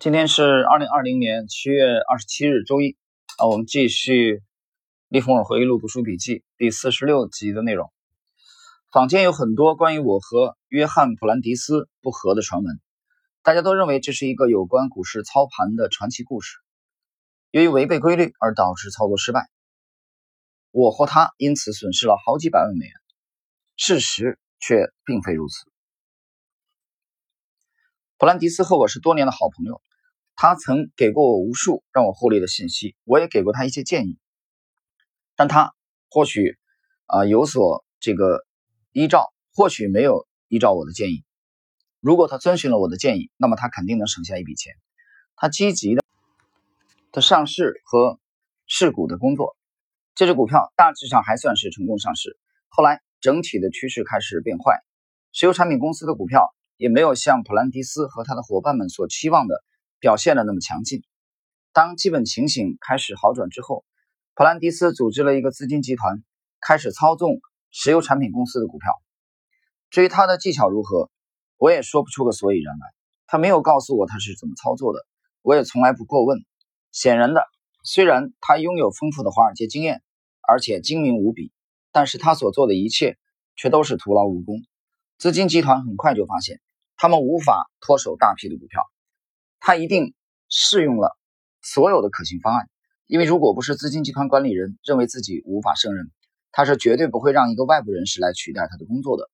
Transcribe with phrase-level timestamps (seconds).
[0.00, 2.96] 今天是二零二零年七月二十七日，周一
[3.36, 4.36] 啊，我们继续
[5.08, 7.92] 《利弗尔回忆录》读书笔记第四十六集的内容。
[8.90, 12.80] 坊间有很多关于我和约翰·普兰迪斯不和的传闻，
[13.42, 16.56] 大家都认为这是一个有关股市操盘的传奇故事。
[17.50, 19.50] 由于违背规律而导致操作失败，
[20.70, 22.94] 我和他因此损失了好几百万美元。
[23.76, 25.66] 事实却并非如此。
[28.16, 29.82] 普兰迪斯和我是多年的好朋友。
[30.42, 34.16] 他曾给过我无数让我获利的信息，我也给过他一些建议，
[35.36, 35.74] 但他
[36.08, 36.56] 或许
[37.04, 38.46] 啊有所这个
[38.92, 41.24] 依照，或许没有依照我的建议。
[42.00, 44.72] 如果他遵循了我的建议，那么他肯定能省下一笔钱。
[45.36, 46.02] 他积极的
[47.12, 48.18] 的上市和
[48.66, 49.58] 试股的工作，
[50.14, 52.38] 这只股票大致上还算是成功上市。
[52.68, 54.80] 后来整体的趋势开始变坏，
[55.32, 59.62] 石油产品公司的股票也没有像普兰迪斯和他的伙伴们所期望的。
[60.00, 61.04] 表现的那么强劲。
[61.72, 63.84] 当基本情形开始好转之后，
[64.34, 66.24] 普兰迪斯组织了一个资金集团，
[66.60, 68.92] 开始操纵石油产品公司的股票。
[69.90, 71.10] 至于他的技巧如何，
[71.58, 72.86] 我也说不出个所以然来。
[73.26, 75.06] 他没有告诉我他是怎么操作的，
[75.42, 76.38] 我也从来不过问。
[76.90, 77.44] 显然的，
[77.84, 80.02] 虽然他拥有丰富的华尔街经验，
[80.40, 81.52] 而且精明无比，
[81.92, 83.18] 但是他所做的一切
[83.54, 84.56] 却都是徒劳无功。
[85.18, 86.60] 资金集团很快就发现，
[86.96, 88.82] 他们无法脱手大批的股票。
[89.60, 90.14] 他一定
[90.48, 91.16] 试用了
[91.62, 92.68] 所有的可行方案，
[93.06, 96.10] 因为如果不是资金集团管理人认为自己无法胜任，
[96.50, 99.30] 他是绝对不会让一个外部人士来取代他的工作的。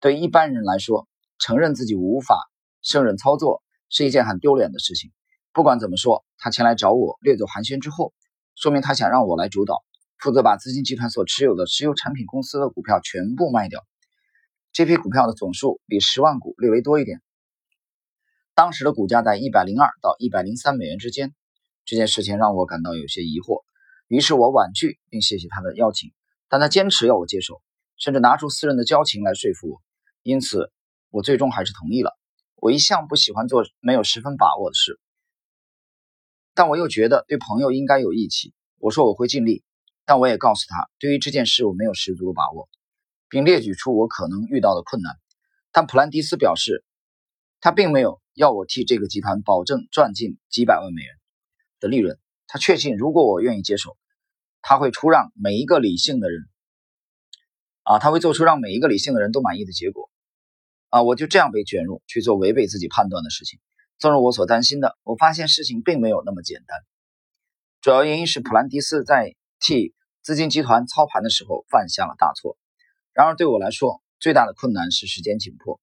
[0.00, 1.06] 对一般人来说，
[1.38, 2.40] 承认自己无法
[2.82, 5.12] 胜任操作是一件很丢脸的事情。
[5.52, 8.14] 不管怎么说，他前来找我略作寒暄之后，
[8.54, 9.84] 说明他想让我来主导，
[10.18, 13.84] 负责把资金集团所持有的石油产品公司的股票全部卖掉。
[14.72, 17.20] 这批股票的总数比十万股略微多一点。
[18.58, 21.32] 当时的股价在一百零二到一百零三美元之间，
[21.84, 23.62] 这件事情让我感到有些疑惑，
[24.08, 26.10] 于是我婉拒并谢谢他的邀请，
[26.48, 27.62] 但他坚持要我接受，
[27.98, 29.80] 甚至拿出私人的交情来说服我，
[30.24, 30.72] 因此
[31.10, 32.18] 我最终还是同意了。
[32.56, 34.98] 我一向不喜欢做没有十分把握的事，
[36.52, 38.54] 但我又觉得对朋友应该有义气。
[38.80, 39.62] 我说我会尽力，
[40.04, 42.68] 但我也告诉他，对于这件事我没有十足的把握，
[43.28, 45.14] 并列举出我可能遇到的困难。
[45.70, 46.84] 但普兰迪斯表示，
[47.60, 48.20] 他并没有。
[48.34, 51.10] 要我替这个集团保证赚进几百万美元
[51.80, 53.96] 的利润，他确信如果我愿意接手，
[54.62, 56.48] 他会出让每一个理性的人，
[57.82, 60.08] 啊，他会做出让每一个理性的人都满意的结果，
[60.88, 63.58] 啊，我就这样被卷入去做违背自己判断的事情。
[63.98, 66.78] 正如我所担心的，我发现事情并没有那么简单。
[67.80, 72.56] 主要原因是普兰迪斯在替资金集团操盘的时候犯下了大错。
[73.12, 75.80] 然而对我来说，最大的困难是时间紧迫。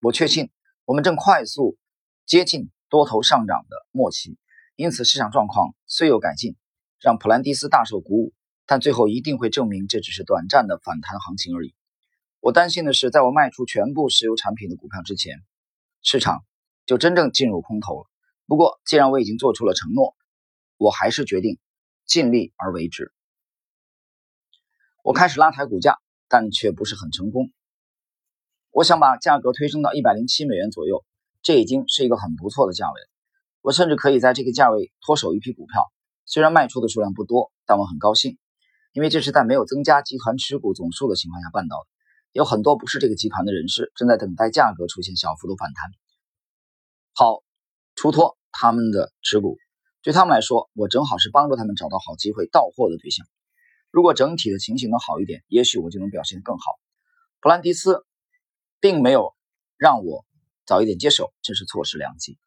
[0.00, 0.48] 我确信
[0.88, 1.76] 我们正快速。
[2.24, 4.38] 接近多头上涨的末期，
[4.74, 6.56] 因此市场状况虽有改进，
[6.98, 8.32] 让普兰蒂斯大受鼓舞，
[8.64, 11.74] 但最后一定会证明这只是短暂的反弹行情而已。
[12.40, 15.42] 我担心的是，在我卖出全部石油产品的股票之前，
[16.00, 16.42] 市场
[16.86, 18.06] 就真正进入空头了。
[18.46, 20.16] 不过，既然我已经做出了承诺，
[20.78, 21.58] 我还是决定
[22.06, 23.12] 尽力而为之。
[25.02, 25.98] 我开始拉抬股价，
[26.28, 27.52] 但却不是很成功。
[28.78, 31.04] 我想把价格推升到一百零七美元左右。
[31.42, 33.00] 这已经是一个很不错的价位，
[33.60, 35.82] 我甚至可以在这个价位脱手一批股票，
[36.26, 38.38] 虽然卖出的数量不多，但我很高兴，
[38.92, 41.86] 因为这是在没有增加集团持股总数的情况下办到的。
[42.30, 45.90] 有很多不是这个集团的人士正在等待价格出现小幅度反弹，
[47.16, 47.42] 好
[47.96, 49.56] 出脱他们的持股。
[50.02, 53.26] 对他们来说，我正好是帮助他们找到好机会到货的对象。
[53.90, 56.62] 如果整体的情形能好一点，也许我就能表现更好。
[57.40, 58.04] 普兰迪斯
[58.80, 59.34] 并没有
[59.76, 60.24] 让我。
[60.66, 62.38] 早一点接手，这是错失良机。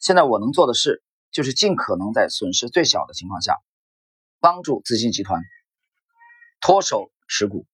[0.00, 3.56] 现在我能做的事，就是尽可能在损失最小的情况下，
[4.38, 5.42] 帮助资金集团
[6.60, 7.64] 脱手持股。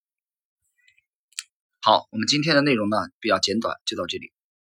[1.81, 4.33] 好，我们今天的内容呢比较简短，就到这里。